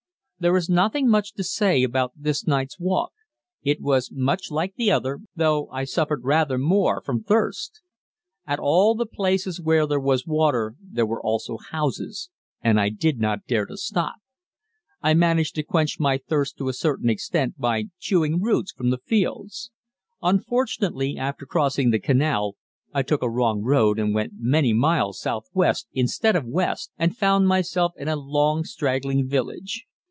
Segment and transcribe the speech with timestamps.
[0.43, 3.11] There is nothing much to say about this night's walk
[3.61, 7.83] it was much like the other, though I suffered rather more from thirst.
[8.47, 13.19] At all the places where there was water there were also houses, and I did
[13.19, 14.15] not dare to stop.
[14.99, 18.97] I managed to quench my thirst to a certain extent by chewing roots from the
[18.97, 19.69] fields.
[20.23, 22.55] Unfortunately, after crossing the canal,
[22.91, 27.47] I took a wrong road and went many miles southwest instead of west, and found
[27.47, 29.85] myself in a long straggling village.